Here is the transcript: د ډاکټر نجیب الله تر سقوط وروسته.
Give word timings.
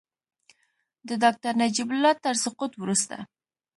د 1.07 1.09
ډاکټر 1.23 1.53
نجیب 1.61 1.89
الله 1.93 2.13
تر 2.23 2.35
سقوط 2.43 2.73
وروسته. 2.77 3.15